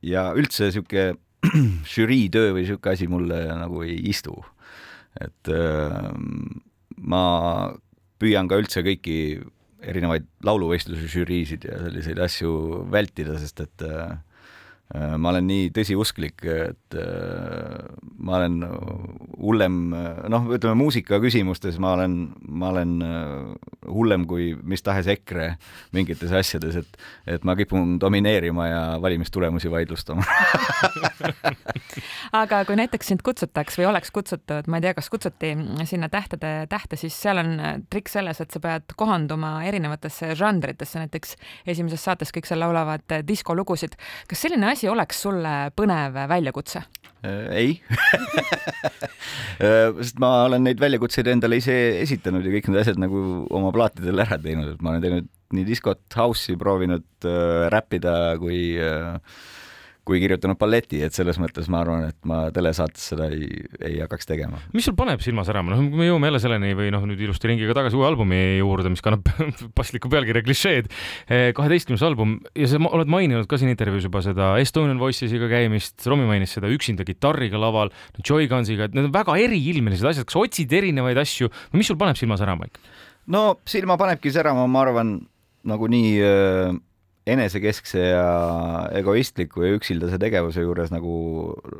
ja 0.03 0.23
üldse 0.35 0.73
sihuke 0.75 1.13
žürii 1.95 2.29
töö 2.33 2.53
või 2.55 2.65
niisugune 2.65 2.95
asi 2.95 3.09
mulle 3.11 3.41
nagu 3.49 3.83
ei 3.87 3.99
istu. 4.11 4.37
et 5.21 5.49
äh, 5.49 6.11
ma 6.99 7.23
püüan 8.21 8.49
ka 8.49 8.59
üldse 8.61 8.83
kõiki 8.85 9.17
erinevaid 9.87 10.27
lauluvõistluse 10.45 11.09
žüriisid 11.09 11.65
ja 11.69 11.79
selliseid 11.85 12.21
asju 12.21 12.83
vältida, 12.93 13.37
sest 13.41 13.63
et 13.65 13.85
äh, 13.87 14.17
ma 14.95 15.33
olen 15.33 15.49
nii 15.51 15.71
tõsiusklik, 15.75 16.45
et 16.47 16.95
äh, 16.95 17.87
ma 18.23 18.37
olen 18.39 18.61
hullem, 19.43 19.79
noh, 20.31 20.47
ütleme 20.55 20.79
muusika 20.79 21.19
küsimustes 21.23 21.81
ma 21.83 21.97
olen, 21.97 22.15
ma 22.47 22.71
olen 22.71 22.93
äh, 23.03 23.73
hullem 23.91 24.27
kui 24.31 24.53
mis 24.63 24.85
tahes 24.87 25.09
EKRE 25.11 25.49
mingites 25.97 26.31
asjades, 26.31 26.79
et, 26.79 27.01
et 27.27 27.47
ma 27.47 27.57
kipun 27.59 27.97
domineerima 28.03 28.69
ja 28.69 28.83
valimistulemusi 29.03 29.71
vaidlustama 29.73 30.23
aga 32.43 32.63
kui 32.69 32.79
näiteks 32.79 33.11
sind 33.11 33.27
kutsutaks 33.27 33.81
või 33.81 33.89
oleks 33.91 34.15
kutsutud, 34.15 34.71
ma 34.71 34.79
ei 34.79 34.87
tea, 34.87 34.95
kas 34.95 35.11
kutsuti 35.11 35.55
sinna 35.89 36.09
Tähtede 36.17 36.53
tähte, 36.71 36.97
siis 36.97 37.17
seal 37.19 37.43
on 37.43 37.51
trikk 37.91 38.09
selles, 38.09 38.39
et 38.41 38.55
sa 38.55 38.63
pead 38.63 38.95
kohanduma 38.97 39.57
erinevatesse 39.67 40.31
žanritesse, 40.39 41.03
näiteks 41.03 41.35
esimeses 41.75 42.07
saates 42.07 42.31
kõik 42.33 42.47
seal 42.49 42.63
laulavad 42.63 43.19
diskolugusid. 43.27 43.99
kas 44.31 44.47
selline 44.47 44.71
asi 44.71 44.76
oleks 44.93 45.23
sulle 45.25 45.55
põnev 45.77 46.19
väljakutse? 46.29 46.85
Äh, 47.25 47.47
ei 47.57 47.71
äh, 49.65 49.89
sest 50.03 50.21
ma 50.23 50.45
olen 50.47 50.67
neid 50.67 50.81
väljakutseid 50.83 51.31
endale 51.33 51.59
ise 51.63 51.75
esitanud 52.03 52.45
ja 52.45 52.53
kõik 52.53 52.69
need 52.69 52.83
asjad 52.83 53.01
nagu 53.01 53.19
oma 53.57 53.73
plaatidel 53.75 54.21
ära 54.27 54.39
teinud, 54.43 54.75
et 54.75 54.85
ma 54.85 54.93
olen 54.93 55.05
teinud 55.05 55.31
nii 55.57 55.67
diskot, 55.67 56.05
house'i 56.13 56.59
proovinud 56.61 57.29
äh, 57.29 57.67
räppida 57.73 58.37
kui 58.43 58.77
äh, 58.83 59.17
kui 60.07 60.21
kirjutanud 60.23 60.59
balleti, 60.61 61.01
et 61.03 61.15
selles 61.17 61.39
mõttes 61.43 61.67
ma 61.73 61.81
arvan, 61.83 62.05
et 62.13 62.19
ma 62.29 62.45
telesaates 62.55 63.09
seda 63.11 63.27
ei, 63.33 63.49
ei 63.83 63.99
hakkaks 64.05 64.29
tegema. 64.29 64.61
mis 64.77 64.87
sul 64.87 64.95
paneb 64.99 65.23
silma 65.25 65.43
särama, 65.47 65.75
noh, 65.75 65.83
kui 65.91 66.01
me 66.01 66.07
jõuame 66.07 66.31
jälle 66.31 66.41
selleni 66.43 66.71
või 66.79 66.93
noh, 66.95 67.03
nüüd 67.11 67.25
ilusti 67.27 67.51
ringiga 67.51 67.75
tagasi 67.77 67.99
uue 67.99 68.07
albumi 68.07 68.39
juurde, 68.61 68.93
mis 68.93 69.03
kannab 69.05 69.27
paslikku 69.79 70.11
pealkirja 70.13 70.45
klišeed, 70.47 70.91
eh, 71.27 71.49
kaheteistkümnes 71.59 72.07
album 72.07 72.39
ja 72.55 72.71
sa 72.71 72.81
oled 72.87 73.11
maininud 73.11 73.51
ka 73.51 73.59
siin 73.59 73.73
intervjuus 73.75 74.07
juba 74.07 74.23
seda 74.25 74.53
Estonian 74.63 75.03
Voicesiga 75.03 75.51
käimist, 75.51 75.99
Romi 76.07 76.29
mainis 76.31 76.55
seda 76.55 76.71
üksinda 76.71 77.07
kitarriga 77.09 77.59
laval, 77.61 77.91
Joy 78.23 78.47
Gunsiga, 78.51 78.87
et 78.87 78.95
need 78.95 79.11
on 79.11 79.15
väga 79.15 79.35
eriilmelised 79.43 80.07
asjad, 80.07 80.29
kas 80.31 80.39
otsid 80.39 80.73
erinevaid 80.79 81.19
asju 81.19 81.51
või 81.51 81.83
mis 81.83 81.91
sul 81.91 81.99
paneb 81.99 82.19
silma 82.19 82.39
särama 82.39 82.71
ikka? 82.71 82.85
no 83.35 83.57
silma 83.67 83.99
panebki 83.99 84.31
särama, 84.31 84.69
ma 84.71 84.87
arvan, 84.87 85.17
nagu 85.67 85.89
nii 85.91 86.13
äh, 86.23 86.77
enesekeskse 87.27 88.03
ja 88.03 88.27
egoistliku 88.95 89.65
ja 89.67 89.77
üksildase 89.77 90.19
tegevuse 90.23 90.63
juures, 90.63 90.93
nagu 90.95 91.17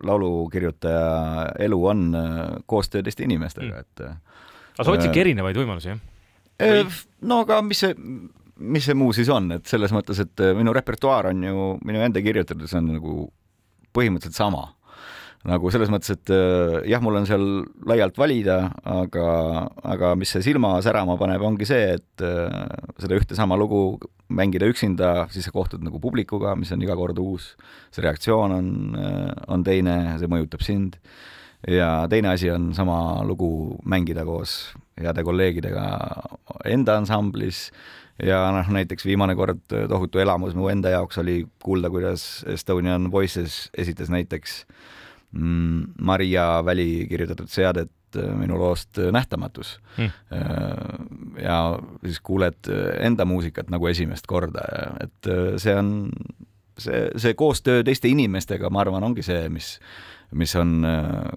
laulukirjutaja 0.07 1.53
elu 1.67 1.81
on 1.93 2.07
äh, 2.19 2.41
koostöö 2.67 3.05
teiste 3.07 3.27
inimestega, 3.27 3.85
et 3.85 4.05
äh, 4.07 4.17
aga 4.77 4.89
sa 4.89 4.97
otsidki 4.97 5.23
erinevaid 5.23 5.59
võimalusi, 5.59 5.95
jah? 5.95 6.03
No 7.27 7.43
aga 7.45 7.61
mis 7.63 7.83
see, 7.85 7.95
mis 8.57 8.87
see 8.89 8.97
muu 8.97 9.13
siis 9.17 9.29
on, 9.33 9.51
et 9.59 9.69
selles 9.69 9.93
mõttes, 9.93 10.23
et 10.25 10.47
minu 10.57 10.73
repertuaar 10.77 11.31
on 11.33 11.43
ju 11.45 11.67
minu 11.85 12.01
enda 12.05 12.23
kirjutatud, 12.25 12.69
see 12.71 12.81
on 12.81 12.95
nagu 12.97 13.19
põhimõtteliselt 13.97 14.39
sama 14.39 14.71
nagu 15.47 15.71
selles 15.71 15.91
mõttes, 15.93 16.13
et 16.17 16.33
äh, 16.35 16.81
jah, 16.91 17.03
mul 17.05 17.21
on 17.21 17.27
seal 17.29 17.45
laialt 17.87 18.19
valida, 18.19 18.59
aga, 18.89 19.27
aga 19.87 20.13
mis 20.19 20.33
see 20.35 20.45
silma 20.49 20.75
särama 20.85 21.17
paneb, 21.21 21.45
ongi 21.47 21.69
see, 21.69 21.97
et 21.97 22.25
äh, 22.25 22.65
seda 23.03 23.19
ühte 23.19 23.39
sama 23.39 23.59
lugu 23.59 23.99
mängida 24.27 24.67
üksinda, 24.71 25.29
siis 25.31 25.47
sa 25.47 25.55
kohtud 25.55 25.85
nagu 25.87 26.01
publikuga, 26.03 26.57
mis 26.59 26.73
on 26.75 26.83
iga 26.83 26.97
kord 26.99 27.19
uus. 27.23 27.55
see 27.95 28.03
reaktsioon 28.05 28.57
on, 28.57 28.71
äh, 28.99 29.31
on 29.53 29.63
teine, 29.67 30.17
see 30.21 30.31
mõjutab 30.31 30.67
sind. 30.67 30.99
ja 31.67 32.07
teine 32.11 32.29
asi 32.35 32.51
on 32.53 32.73
sama 32.77 33.25
lugu 33.27 33.79
mängida 33.89 34.23
koos 34.29 34.75
heade 35.01 35.23
kolleegidega 35.25 35.87
enda 36.69 36.99
ansamblis 37.01 37.71
ja 38.23 38.43
noh, 38.55 38.69
näiteks 38.77 39.07
viimane 39.09 39.35
kord 39.35 39.65
tohutu 39.67 40.21
elamus 40.23 40.55
mu 40.55 40.69
enda 40.71 40.93
jaoks 40.93 41.19
oli 41.19 41.41
kuulda, 41.65 41.91
kuidas 41.91 42.45
Estonian 42.53 43.11
Voices 43.11 43.71
esitas 43.75 44.13
näiteks 44.13 44.61
Maria 45.37 46.65
Väli 46.65 47.07
kirjutatud 47.11 47.51
seadet 47.53 48.19
äh, 48.19 48.33
minu 48.39 48.59
loost 48.61 48.99
äh, 48.99 49.13
Nähtamatus. 49.13 49.77
Mm.. 49.97 50.11
ja 51.41 51.79
siis 52.05 52.21
kuuled 52.21 52.69
enda 53.01 53.25
muusikat 53.25 53.71
nagu 53.73 53.89
esimest 53.89 54.27
korda, 54.29 54.65
et 55.01 55.29
see 55.63 55.75
on, 55.77 56.11
see, 56.79 57.07
see 57.17 57.35
koostöö 57.39 57.85
teiste 57.87 58.09
inimestega, 58.09 58.71
ma 58.71 58.83
arvan, 58.85 59.05
ongi 59.07 59.25
see, 59.25 59.47
mis, 59.53 59.77
mis 60.37 60.53
on 60.61 60.83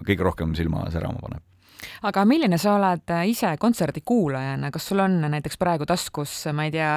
kõige 0.04 0.26
rohkem 0.26 0.52
silma 0.58 0.84
särama 0.92 1.22
paneb 1.24 1.44
aga 2.06 2.24
milline 2.28 2.58
sa 2.60 2.74
oled 2.76 3.12
äh, 3.12 3.26
ise 3.30 3.52
kontserdikuulajana, 3.60 4.70
kas 4.72 4.88
sul 4.90 5.02
on 5.04 5.18
näiteks 5.32 5.58
praegu 5.60 5.86
taskus, 5.88 6.32
ma 6.56 6.66
ei 6.68 6.74
tea, 6.74 6.92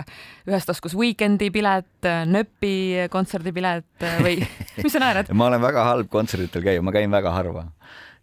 ühes 0.50 0.68
taskus 0.68 0.96
Weekend'i 0.98 1.50
pilet, 1.54 1.92
äh, 2.08 2.24
Nööpi 2.30 2.76
kontserdipilet 3.14 4.08
äh, 4.08 4.20
või 4.24 4.36
mis 4.84 4.94
sa 4.94 5.04
naerad? 5.04 5.32
ma 5.36 5.50
olen 5.50 5.64
väga 5.64 5.88
halb 5.90 6.12
kontserditel 6.14 6.66
käia, 6.66 6.84
ma 6.86 6.96
käin 6.96 7.12
väga 7.14 7.34
harva. 7.36 7.68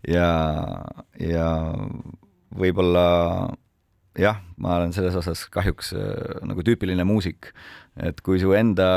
Ja, 0.09 0.29
ja 1.21 1.49
võib-olla 2.57 3.03
jah, 4.17 4.39
ma 4.57 4.79
olen 4.79 4.95
selles 4.97 5.17
osas 5.21 5.45
kahjuks 5.53 5.93
nagu 6.49 6.65
tüüpiline 6.65 7.05
muusik, 7.07 7.51
et 8.01 8.23
kui 8.25 8.41
su 8.41 8.55
enda 8.57 8.89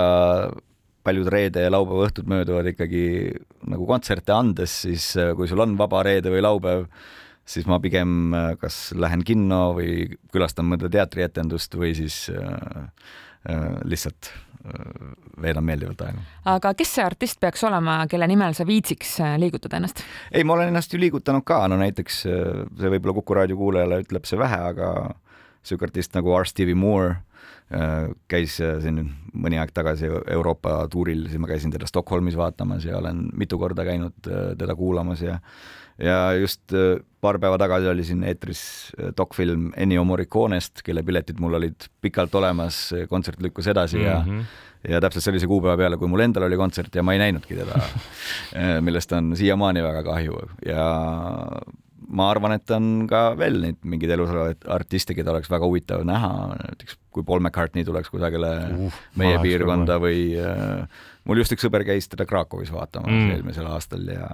paljud 1.03 1.27
reede 1.27 1.65
ja 1.65 1.71
laupäeva 1.73 2.07
õhtud 2.07 2.29
mööduvad 2.31 2.69
ikkagi 2.71 3.03
nagu 3.67 3.87
kontserte 3.89 4.31
andes, 4.31 4.77
siis 4.85 5.09
kui 5.35 5.49
sul 5.51 5.59
on 5.59 5.75
vaba 5.79 5.99
reede 6.07 6.31
või 6.31 6.43
laupäev, 6.45 6.87
siis 7.45 7.67
ma 7.69 7.79
pigem 7.83 8.33
äh, 8.33 8.53
kas 8.61 8.93
lähen 8.95 9.23
kinno 9.27 9.73
või 9.77 10.07
külastan 10.33 10.69
mõnda 10.69 10.89
teatrietendust 10.91 11.75
või 11.79 11.93
siis 11.97 12.25
äh, 12.31 12.87
äh, 13.49 13.65
lihtsalt 13.83 14.31
äh, 14.31 15.13
veedan 15.43 15.65
meeldivalt 15.67 16.05
aega. 16.05 16.23
aga 16.55 16.73
kes 16.79 16.95
see 16.97 17.05
artist 17.05 17.39
peaks 17.43 17.63
olema, 17.67 18.01
kelle 18.11 18.27
nimel 18.31 18.55
sa 18.57 18.67
viitsiks 18.67 19.17
liigutada 19.41 19.81
ennast? 19.81 20.03
ei, 20.31 20.43
ma 20.43 20.57
olen 20.57 20.71
ennast 20.73 20.93
ju 20.93 21.01
liigutanud 21.01 21.45
ka, 21.47 21.65
no 21.67 21.79
näiteks 21.81 22.23
see 22.27 22.95
võib-olla 22.95 23.19
Kuku 23.19 23.39
raadio 23.39 23.59
kuulajale 23.59 24.03
ütleb 24.05 24.29
see 24.29 24.39
vähe, 24.39 24.61
aga 24.73 24.93
sihuke 25.63 25.89
artist 25.89 26.15
nagu 26.15 26.33
R. 26.37 26.47
Stevie 26.49 26.75
Moore 26.75 27.21
käis 28.29 28.59
siin 28.59 28.99
mõni 29.33 29.57
aeg 29.57 29.71
tagasi 29.73 30.05
Euroopa 30.29 30.75
tuuril, 30.91 31.23
siis 31.25 31.41
ma 31.41 31.47
käisin 31.49 31.71
teda 31.73 31.87
Stockholmis 31.89 32.35
vaatamas 32.37 32.85
ja 32.85 32.99
olen 32.99 33.23
mitu 33.33 33.57
korda 33.57 33.85
käinud 33.87 34.29
teda 34.59 34.75
kuulamas 34.77 35.23
ja 35.25 35.39
ja 36.01 36.33
just 36.33 36.73
äh, 36.73 36.97
paar 37.21 37.39
päeva 37.39 37.57
tagasi 37.61 37.87
oli 37.87 38.03
siin 38.07 38.23
eetris 38.27 38.61
äh, 38.97 39.11
dokfilm 39.17 39.71
Ennio 39.77 40.03
Morriconest, 40.07 40.81
kelle 40.85 41.03
piletid 41.03 41.41
mul 41.41 41.59
olid 41.59 41.87
pikalt 42.01 42.35
olemas, 42.35 42.87
kontsert 43.09 43.41
lükkus 43.41 43.67
edasi 43.67 43.97
mm 43.97 44.03
-hmm. 44.03 44.07
ja 44.07 44.19
mhm. 44.25 44.39
ja 44.89 45.01
täpselt 45.01 45.23
sellise 45.23 45.47
kuupäeva 45.47 45.77
peale, 45.77 45.97
kui 45.97 46.07
mul 46.07 46.19
endal 46.19 46.43
oli 46.43 46.57
kontsert 46.57 46.95
ja 46.95 47.03
ma 47.03 47.13
ei 47.13 47.19
näinudki 47.19 47.55
teda 47.55 47.77
äh, 47.81 48.81
millest 48.81 49.11
on 49.11 49.35
siiamaani 49.37 49.83
väga 49.83 50.03
kahju 50.03 50.39
ja 50.65 50.85
ma 52.07 52.29
arvan, 52.33 52.55
et 52.57 52.73
on 52.75 53.07
ka 53.09 53.23
veel 53.39 53.59
neid 53.63 53.79
mingeid 53.87 54.15
elus 54.15 54.33
olevaid 54.33 54.67
artiste, 54.75 55.15
keda 55.17 55.33
oleks 55.33 55.51
väga 55.51 55.69
huvitav 55.69 56.03
näha, 56.07 56.31
näiteks 56.59 56.99
kui 57.13 57.25
Paul 57.27 57.43
McCartney 57.43 57.85
tuleks 57.85 58.09
kusagile 58.09 58.51
uh, 58.73 59.01
meie 59.21 59.39
piirkonda 59.43 59.99
või 60.01 60.33
mul 61.27 61.39
just 61.39 61.53
üks 61.55 61.63
sõber 61.63 61.85
käis 61.87 62.09
teda 62.11 62.25
Krakowis 62.27 62.71
vaatamas 62.73 63.11
mm. 63.11 63.29
eelmisel 63.37 63.67
aastal 63.71 64.03
ja, 64.11 64.27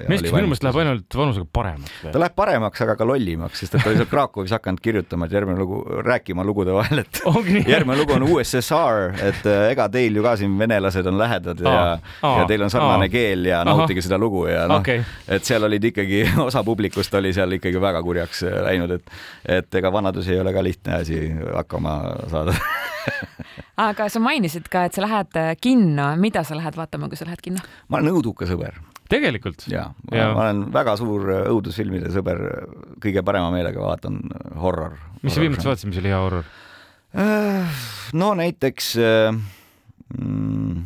ja. 0.00 0.06
meeskond 0.08 0.32
minu 0.38 0.48
meelest 0.48 0.64
läheb 0.64 0.78
ainult 0.80 1.16
vanusega 1.18 1.48
paremaks. 1.58 1.98
ta 2.06 2.22
läheb 2.22 2.36
paremaks, 2.38 2.84
aga 2.86 2.96
ka 2.96 3.06
lollimaks, 3.08 3.60
sest 3.60 3.76
et 3.76 3.84
ta 3.84 3.90
oli 3.90 4.00
seal 4.00 4.08
Krakowis 4.08 4.54
hakanud 4.56 4.80
kirjutama, 4.84 5.28
et 5.28 5.36
järgmine 5.36 5.60
lugu, 5.60 5.82
rääkima 6.06 6.46
lugude 6.48 6.72
vahel, 6.76 7.02
et 7.04 7.20
järgmine 7.74 7.98
lugu 8.00 8.16
on 8.16 8.24
USSR, 8.30 9.12
et 9.28 9.50
äh, 9.50 9.66
ega 9.74 9.88
teil 9.92 10.16
ju 10.16 10.24
ka 10.24 10.34
siin 10.40 10.56
venelased 10.58 11.12
on 11.12 11.20
lähedad 11.20 11.60
ja 11.66 11.76
ja 12.22 12.48
teil 12.48 12.64
on 12.64 12.72
sarnane 12.72 13.10
keel 13.12 13.50
ja 13.50 13.60
nautige 13.68 14.04
seda 14.04 14.20
lugu 14.20 14.46
ja 14.48 14.64
noh 14.70 14.80
okay., 14.80 15.04
et 15.28 15.44
seal 15.44 15.68
olid 15.68 15.84
ikkagi, 15.92 16.24
osa 16.48 16.64
publikust 16.64 17.12
oli 17.20 17.34
seal 17.36 17.58
ikkagi 17.58 17.80
väga 17.82 18.00
kurjaks 18.04 18.46
äh, 18.48 18.60
läinud, 18.70 18.96
et 18.96 19.16
et 19.60 19.80
ega 19.82 19.92
vanadus 19.92 20.32
ei 20.32 20.40
ole 20.40 20.52
ka 20.56 20.64
lihtne 20.64 21.00
asi 21.02 21.26
hakkama 21.52 21.98
saada 22.32 22.56
aga 23.82 24.08
sa 24.12 24.22
mainisid 24.22 24.68
ka, 24.72 24.86
et 24.88 24.96
sa 24.96 25.04
lähed 25.04 25.38
äh, 25.38 25.52
kinno, 25.60 26.12
mida 26.20 26.44
sa 26.46 26.56
lähed 26.58 26.76
vaatama, 26.78 27.10
kui 27.10 27.18
sa 27.18 27.26
lähed 27.28 27.42
kinno? 27.44 27.62
ma 27.90 28.00
olen 28.00 28.12
õuduka 28.14 28.48
sõber. 28.48 28.78
tegelikult? 29.12 29.66
ja, 29.72 29.88
ma 30.10 30.46
olen 30.46 30.64
väga 30.74 30.96
suur 31.00 31.28
äh, 31.32 31.44
õudusfilmide 31.52 32.12
sõber, 32.14 32.42
kõige 33.02 33.24
parema 33.26 33.52
meelega 33.54 33.82
vaatan 33.82 34.20
äh, 34.28 34.48
horror. 34.62 34.98
mis 35.22 35.36
sa 35.36 35.44
viimati 35.44 35.68
vaatasid, 35.68 35.92
mis 35.92 36.02
oli 36.02 36.12
hea 36.12 36.22
horror? 36.22 36.50
no 38.16 38.30
näiteks 38.38 38.86
mm, 40.16 40.76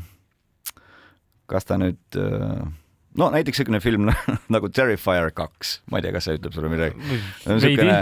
kas 1.47 1.69
ta 1.69 1.77
nüüd 1.79 2.19
no 2.19 3.29
näiteks 3.31 3.61
niisugune 3.63 3.79
film 3.85 4.11
nagu 4.55 4.71
Terrifier 4.75 5.31
kaks, 5.31 5.81
ma 5.93 6.01
ei 6.01 6.07
tea, 6.09 6.17
kas 6.17 6.27
see 6.27 6.41
ütleb 6.41 6.57
sulle 6.57 6.73
midagi. 6.73 6.99
niisugune 7.47 8.01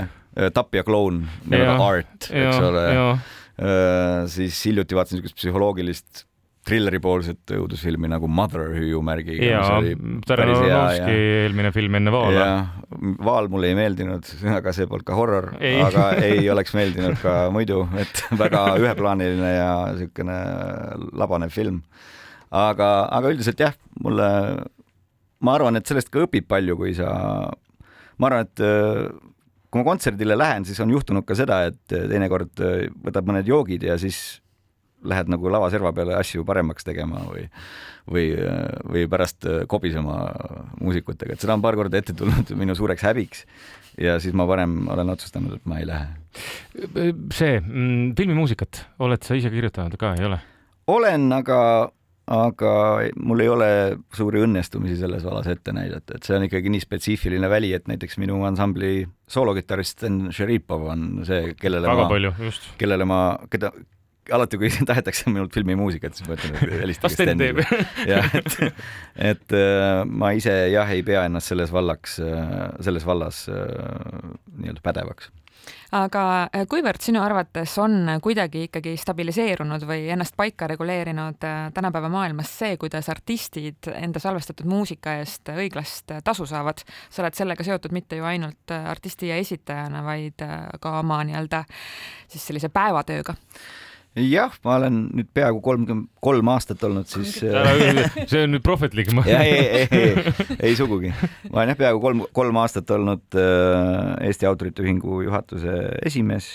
tapja 0.57 0.83
kloun 0.89 1.27
Art, 1.85 2.31
eks 2.33 2.63
ole 2.65 2.87
siis 4.34 4.61
hiljuti 4.66 4.96
vaatasin 4.99 5.20
niisugust 5.20 5.38
psühholoogilist 5.38 6.25
trilleri-poolset 6.64 7.52
õudusfilmi 7.58 8.08
nagu 8.08 8.28
Mother 8.30 8.70
hüüumärgiga. 8.73 9.50
jaa, 9.50 9.80
Taranovski 10.26 11.16
eelmine 11.44 11.73
film 11.76 11.99
enne 11.99 12.12
Vaala. 12.14 12.46
Vaal 13.25 13.50
mulle 13.52 13.73
ei 13.73 13.76
meeldinud, 13.78 14.28
aga 14.54 14.73
see 14.76 14.88
polnud 14.88 15.06
ka 15.08 15.18
horror, 15.18 15.50
aga 15.61 16.06
ei 16.25 16.49
oleks 16.52 16.75
meeldinud 16.76 17.18
ka 17.20 17.37
muidu, 17.54 17.82
et 18.00 18.25
väga 18.40 18.64
üheplaaniline 18.80 19.52
ja 19.58 19.70
niisugune 19.92 20.38
labanev 21.20 21.52
film. 21.54 21.82
aga, 22.54 22.88
aga 23.11 23.34
üldiselt 23.34 23.61
jah, 23.61 23.76
mulle, 24.00 24.30
ma 25.44 25.54
arvan, 25.58 25.76
et 25.76 25.90
sellest 25.90 26.12
ka 26.14 26.25
õpib 26.25 26.46
palju, 26.49 26.78
kui 26.80 26.94
sa, 26.96 27.11
ma 28.16 28.30
arvan, 28.30 28.49
et 28.49 28.64
kui 29.75 29.83
ma 29.83 29.88
kontserdile 29.88 30.37
lähen, 30.38 30.62
siis 30.69 30.78
on 30.85 30.93
juhtunud 30.95 31.26
ka 31.26 31.35
seda, 31.35 31.64
et 31.73 31.83
teinekord 31.90 32.62
äh, 32.62 32.87
võtad 33.02 33.26
mõned 33.26 33.49
joogid 33.50 33.83
ja 33.83 33.99
siis 33.99 34.38
lähed 35.04 35.28
nagu 35.33 35.50
lavaserva 35.50 35.90
peale 35.97 36.14
asju 36.16 36.45
paremaks 36.47 36.87
tegema 36.87 37.25
või, 37.26 37.49
või, 38.07 38.28
äh, 38.38 38.61
või 38.87 39.02
pärast 39.11 39.49
äh, 39.50 39.64
kobisema 39.71 40.21
muusikutega, 40.78 41.35
et 41.35 41.43
seda 41.43 41.57
on 41.59 41.64
paar 41.64 41.75
korda 41.81 41.99
ette 41.99 42.14
tulnud 42.14 42.54
minu 42.61 42.76
suureks 42.78 43.02
häbiks. 43.02 43.43
ja 43.99 44.14
siis 44.23 44.35
ma 44.35 44.47
varem 44.47 44.87
olen 44.95 45.11
otsustanud, 45.11 45.59
et 45.59 45.66
ma 45.66 45.83
ei 45.83 45.90
lähe. 45.90 46.07
see 47.35 47.59
mm, 47.59 48.14
filmimuusikat 48.14 48.85
oled 49.02 49.26
sa 49.26 49.35
ise 49.35 49.50
kirjutanud 49.50 49.99
ka, 49.99 50.14
ei 50.14 50.31
ole? 50.31 50.38
olen, 50.87 51.33
aga 51.35 51.59
aga 52.33 52.75
mul 53.21 53.43
ei 53.45 53.50
ole 53.52 53.71
suuri 54.16 54.40
õnnestumisi 54.47 54.97
selles 55.00 55.25
vallas 55.26 55.49
ette 55.52 55.75
näidata, 55.76 56.16
et 56.16 56.25
see 56.25 56.37
on 56.38 56.47
ikkagi 56.47 56.73
nii 56.73 56.85
spetsiifiline 56.85 57.50
väli, 57.52 57.75
et 57.76 57.90
näiteks 57.90 58.16
minu 58.23 58.40
ansambli 58.49 59.02
soolokitarrist 59.31 59.99
Sten 59.99 60.31
Šeripov 60.33 60.87
on 60.95 61.11
see, 61.28 61.52
kellele 61.61 61.90
väga 61.90 62.07
ma, 62.07 62.12
palju, 62.14 62.33
just. 62.47 62.71
kellele 62.81 63.09
ma, 63.09 63.21
keda, 63.52 63.75
alati, 64.33 64.61
kui 64.61 64.73
tahetakse 64.90 65.28
minult 65.28 65.52
filmimuusikat, 65.57 66.16
siis 66.16 66.28
ma 66.31 66.38
ütlen, 66.38 66.57
et 66.57 66.75
helistage 66.87 67.19
Sten 67.19 67.45
teeb. 67.45 67.61
jah, 68.14 68.33
et, 68.40 68.59
et 69.33 69.57
äh, 69.61 70.00
ma 70.09 70.33
ise 70.38 70.57
jah, 70.73 70.97
ei 70.97 71.04
pea 71.04 71.26
ennast 71.28 71.52
selles 71.52 71.73
vallaks, 71.76 72.16
selles 72.88 73.09
vallas 73.09 73.45
nii-öelda 73.52 74.81
pädevaks 74.85 75.33
aga 75.94 76.25
äh, 76.49 76.64
kuivõrd 76.71 77.02
sinu 77.04 77.23
arvates 77.23 77.76
on 77.83 78.16
kuidagi 78.23 78.66
ikkagi 78.68 78.97
stabiliseerunud 79.00 79.87
või 79.88 80.09
ennast 80.12 80.37
paika 80.37 80.68
reguleerinud 80.71 81.47
äh, 81.47 81.61
tänapäeva 81.75 82.11
maailmas 82.12 82.52
see, 82.59 82.76
kuidas 82.80 83.09
artistid 83.12 83.90
enda 83.94 84.23
salvestatud 84.23 84.68
muusika 84.68 85.18
eest 85.21 85.52
õiglast 85.54 86.16
tasu 86.25 86.47
saavad? 86.47 86.85
sa 87.11 87.23
oled 87.23 87.37
sellega 87.37 87.64
seotud 87.64 87.92
mitte 87.92 88.16
ju 88.18 88.26
ainult 88.28 88.75
äh, 88.75 88.90
artisti 88.90 89.30
ja 89.30 89.38
esitajana, 89.40 90.04
vaid 90.04 90.42
ka 90.80 90.99
oma 91.00 91.23
nii-öelda 91.25 91.64
siis 92.28 92.47
sellise 92.47 92.68
päevatööga 92.68 93.35
jah, 94.14 94.52
ma 94.62 94.76
olen 94.78 94.99
nüüd 95.18 95.30
peaaegu 95.35 95.59
kolmkümmend 95.64 96.11
kolm 96.23 96.50
aastat 96.52 96.83
olnud 96.87 97.09
siis. 97.11 97.33
see 97.40 98.42
on 98.44 98.54
nüüd 98.54 98.62
prohvetlik. 98.62 99.11
ei, 99.26 99.35
ei, 99.35 99.88
ei, 99.90 100.35
ei 100.71 100.76
sugugi. 100.78 101.11
ma 101.50 101.61
olen 101.61 101.73
jah 101.73 101.80
peaaegu 101.80 102.02
kolm, 102.02 102.23
kolm 102.37 102.61
aastat 102.62 102.90
olnud 102.94 103.38
äh, 103.38 104.28
Eesti 104.28 104.47
Autorite 104.47 104.85
Ühingu 104.85 105.23
juhatuse 105.26 105.75
esimees 106.06 106.52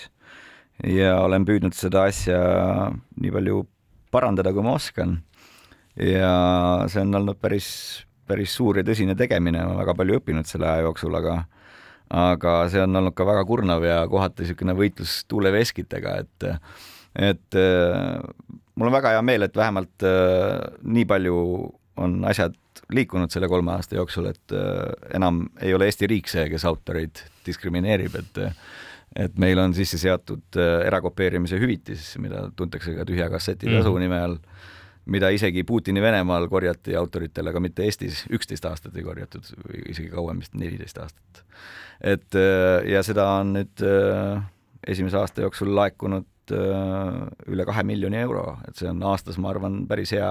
ja 0.88 1.18
olen 1.26 1.48
püüdnud 1.48 1.76
seda 1.76 2.06
asja 2.08 2.40
nii 3.20 3.34
palju 3.36 3.64
parandada, 4.12 4.54
kui 4.56 4.64
ma 4.66 4.78
oskan. 4.80 5.20
ja 6.00 6.34
see 6.88 7.04
on 7.04 7.20
olnud 7.20 7.40
päris, 7.42 7.70
päris 8.28 8.54
suur 8.56 8.80
ja 8.80 8.86
tõsine 8.88 9.18
tegemine, 9.20 9.66
ma 9.68 9.82
väga 9.82 9.98
palju 10.00 10.22
õppinud 10.22 10.48
selle 10.48 10.70
aja 10.70 10.86
jooksul, 10.88 11.18
aga 11.20 11.42
aga 12.10 12.54
see 12.72 12.82
on 12.82 12.96
olnud 12.96 13.14
ka 13.14 13.28
väga 13.28 13.44
kurnav 13.46 13.84
ja 13.86 14.00
kohati 14.10 14.46
niisugune 14.46 14.74
võitlus 14.78 15.20
tuuleveskitega, 15.30 16.16
et 16.24 16.48
et 17.20 17.60
äh, 17.60 18.20
mul 18.76 18.90
on 18.90 18.96
väga 18.96 19.14
hea 19.16 19.24
meel, 19.26 19.46
et 19.46 19.58
vähemalt 19.58 20.08
äh, 20.08 20.58
nii 20.88 21.06
palju 21.10 21.38
on 22.00 22.20
asjad 22.30 22.56
liikunud 22.96 23.32
selle 23.32 23.50
kolme 23.52 23.74
aasta 23.76 23.98
jooksul, 24.00 24.30
et 24.32 24.56
äh, 24.56 24.86
enam 25.20 25.48
ei 25.62 25.76
ole 25.76 25.90
Eesti 25.90 26.08
riik 26.10 26.32
see, 26.32 26.48
kes 26.52 26.66
autoreid 26.70 27.26
diskrimineerib, 27.48 28.22
et 28.24 28.46
et 29.20 29.40
meil 29.42 29.58
on 29.58 29.72
sisse 29.74 29.98
seatud 29.98 30.54
erakopeerimise 30.86 31.58
hüvitis, 31.58 32.12
mida 32.22 32.44
tuntakse 32.56 32.92
ka 32.94 33.08
tühja 33.10 33.26
kasseti 33.34 33.66
tasu 33.66 33.90
mm. 33.90 34.04
nime 34.04 34.20
all, 34.22 34.36
mida 35.10 35.32
isegi 35.34 35.64
Putini 35.66 35.98
Venemaal 36.04 36.46
korjati 36.48 36.94
autoritele, 36.96 37.50
aga 37.50 37.64
mitte 37.64 37.88
Eestis, 37.88 38.20
üksteist 38.30 38.68
aastat 38.70 39.00
ei 39.02 39.08
korjatud 39.08 39.50
või 39.64 39.82
isegi 39.96 40.12
kauem, 40.14 40.44
vist 40.46 40.54
neliteist 40.54 41.02
aastat. 41.02 41.42
et 42.06 42.38
ja 42.94 43.02
seda 43.04 43.26
on 43.40 43.56
nüüd 43.58 43.86
esimese 44.94 45.18
aasta 45.18 45.42
jooksul 45.42 45.74
laekunud 45.74 46.30
Äh, 46.56 47.24
üle 47.52 47.66
kahe 47.70 47.86
miljoni 47.88 48.20
euro, 48.22 48.58
et 48.68 48.78
see 48.80 48.90
on 48.90 49.02
aastas, 49.12 49.40
ma 49.42 49.52
arvan, 49.54 49.84
päris 49.90 50.14
hea 50.16 50.30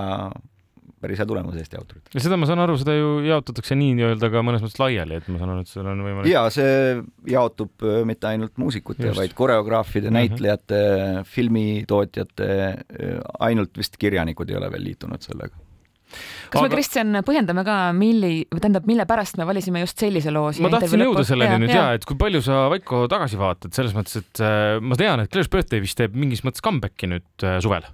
päris 0.98 1.20
hea 1.20 1.26
tulemus 1.30 1.54
Eesti 1.58 1.78
autoritele. 1.78 2.16
ja 2.16 2.22
seda 2.24 2.36
ma 2.40 2.48
saan 2.48 2.62
aru, 2.64 2.74
seda 2.80 2.94
ju 2.96 3.10
jaotatakse 3.26 3.76
nii-öelda 3.78 4.30
ka 4.32 4.42
mõnes 4.46 4.64
mõttes 4.64 4.80
laiali, 4.82 5.20
et 5.20 5.28
ma 5.30 5.38
saan 5.38 5.52
aru, 5.54 5.62
et 5.62 5.70
seal 5.70 5.90
on 5.92 6.02
võimalik. 6.02 6.30
ja 6.32 6.42
see 6.54 6.98
jaotub 7.30 7.86
äh, 7.86 8.00
mitte 8.08 8.30
ainult 8.32 8.58
muusikute, 8.58 9.12
vaid 9.16 9.36
koreograafide, 9.38 10.10
mhm. 10.10 10.18
näitlejate 10.18 10.80
mm, 10.82 11.06
-hmm. 11.06 11.30
filmitootjate, 11.36 12.50
äh, 12.50 13.16
ainult 13.50 13.78
vist 13.78 13.98
kirjanikud 13.98 14.50
ei 14.50 14.58
ole 14.58 14.72
veel 14.74 14.88
liitunud 14.90 15.22
sellega 15.22 15.67
kas 16.08 16.60
Aga... 16.60 16.64
me, 16.64 16.70
Kristjan, 16.72 17.18
põhjendame 17.26 17.64
ka, 17.66 17.76
milli, 17.96 18.32
tähendab, 18.54 18.86
mille 18.88 19.06
pärast 19.08 19.38
me 19.40 19.46
valisime 19.48 19.82
just 19.84 20.00
sellise 20.00 20.32
loo 20.34 20.50
siia 20.54 20.66
ma 20.66 20.72
tahtsin 20.76 21.04
jõuda 21.04 21.24
selleni 21.28 21.60
nüüd 21.64 21.74
ja, 21.74 21.82
ja, 21.82 21.98
et 21.98 22.06
kui 22.08 22.18
palju 22.20 22.42
sa, 22.44 22.64
Vaiko, 22.72 23.04
tagasi 23.10 23.40
vaatad, 23.40 23.74
selles 23.76 23.94
mõttes, 23.96 24.18
et 24.22 24.42
äh, 24.44 24.78
ma 24.80 24.98
tean, 25.00 25.22
et 25.24 25.32
Claire's 25.32 25.52
Birthday 25.52 25.84
vist 25.84 25.98
teeb 26.00 26.16
mingis 26.18 26.44
mõttes 26.46 26.64
comeback'i 26.64 27.10
nüüd 27.10 27.46
äh, 27.46 27.58
suvel. 27.64 27.86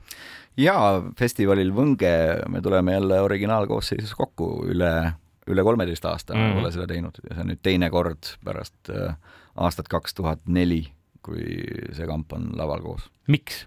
jaa, 0.61 1.03
festivalil 1.19 1.75
Võnge 1.75 2.15
me 2.53 2.63
tuleme 2.65 2.99
jälle 2.99 3.21
originaalkoosseisus 3.27 4.15
kokku 4.19 4.51
üle, 4.71 4.95
üle 5.51 5.67
kolmeteist 5.67 6.07
aasta 6.09 6.37
mm. 6.37 6.59
pole 6.59 6.75
seda 6.75 6.89
teinud 6.91 7.21
ja 7.25 7.35
see 7.35 7.47
on 7.47 7.53
nüüd 7.53 7.63
teine 7.67 7.91
kord 7.95 8.35
pärast 8.47 8.93
äh, 8.95 9.17
aastat 9.55 9.91
kaks 9.91 10.17
tuhat 10.19 10.43
neli, 10.47 10.85
kui 11.25 11.45
see 11.95 12.07
kamp 12.09 12.33
on 12.37 12.53
laval 12.59 12.83
koos. 12.85 13.09
miks? 13.31 13.65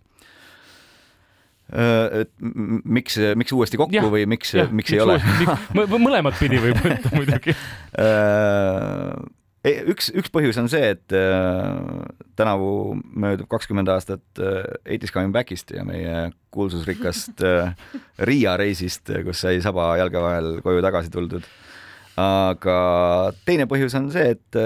Äh, 1.67 2.21
et 2.24 2.29
miks, 2.39 3.17
miks 3.36 3.51
uuesti 3.51 3.79
kokku 3.79 3.97
ja, 3.97 4.05
või 4.07 4.24
miks, 4.29 4.53
miks 4.71 4.93
ei 4.95 5.01
ole? 5.03 5.17
mõlemat 6.07 6.38
pidi 6.39 6.62
võib 6.63 6.79
võtta 6.79 7.12
muidugi 7.12 7.51
äh, 8.03 9.12
üks, 9.91 10.07
üks 10.15 10.31
põhjus 10.31 10.62
on 10.62 10.71
see, 10.71 10.93
et 10.95 11.15
äh, 11.17 11.75
tänavu 12.39 12.96
möödub 12.96 13.51
kakskümmend 13.51 13.92
aastat 13.92 14.24
Eighties 14.85 15.11
Coming 15.11 15.35
Backist 15.35 15.75
ja 15.75 15.83
meie 15.83 16.29
kuulsusrikkast 16.55 17.44
äh, 17.44 17.75
Riia 18.24 18.55
reisist, 18.55 19.11
kus 19.27 19.44
sai 19.44 19.59
saba 19.63 19.92
jalge 20.00 20.24
vahel 20.24 20.51
koju 20.63 20.83
tagasi 20.87 21.11
tuldud. 21.11 21.44
aga 22.15 22.79
teine 23.44 23.68
põhjus 23.68 24.00
on 24.00 24.07
see, 24.15 24.37
et 24.37 24.63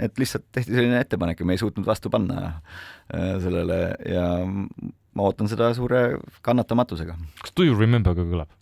et 0.00 0.20
lihtsalt 0.20 0.46
tehti 0.52 0.74
selline 0.74 1.00
ettepanek 1.04 1.40
ja 1.40 1.46
me 1.48 1.56
ei 1.56 1.62
suutnud 1.62 1.86
vastu 1.86 2.10
panna 2.12 2.40
äh, 2.46 3.34
sellele 3.42 3.80
ja 4.08 4.26
ma 4.46 5.26
ootan 5.26 5.50
seda 5.50 5.72
suure 5.74 6.18
kannatamatusega. 6.46 7.16
kas 7.42 7.56
Do 7.56 7.66
you 7.66 7.78
remember 7.78 8.14
ka 8.16 8.26
kõlab? 8.26 8.52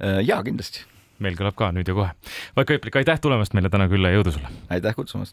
Äh, 0.00 0.20
jaa, 0.24 0.42
kindlasti. 0.46 0.86
meil 1.20 1.36
kõlab 1.36 1.56
ka 1.58 1.70
nüüd 1.76 1.88
ja 1.88 1.94
kohe. 1.96 2.12
Vaiko 2.56 2.76
Eplik, 2.78 2.96
aitäh 3.02 3.20
tulemast 3.20 3.54
meile 3.56 3.72
täna 3.72 3.88
külla 3.92 4.12
ja 4.12 4.20
jõudu 4.20 4.36
sulle! 4.38 4.52
aitäh 4.72 4.96
kutsumast! 4.96 5.28